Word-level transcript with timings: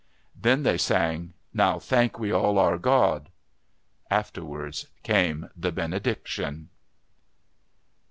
Then 0.35 0.63
they 0.63 0.79
sang 0.79 1.35
"Now 1.53 1.77
Thank 1.77 2.17
We 2.17 2.31
All 2.31 2.57
Our 2.57 2.79
God." 2.79 3.29
Afterwards 4.09 4.87
came 5.03 5.47
the 5.55 5.71
Benediction. 5.71 6.69